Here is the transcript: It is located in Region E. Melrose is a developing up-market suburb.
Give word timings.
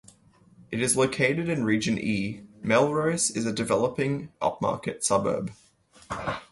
It 0.71 0.81
is 0.81 0.97
located 0.97 1.47
in 1.47 1.63
Region 1.63 1.99
E. 1.99 2.41
Melrose 2.63 3.29
is 3.29 3.45
a 3.45 3.53
developing 3.53 4.31
up-market 4.41 5.03
suburb. 5.03 5.51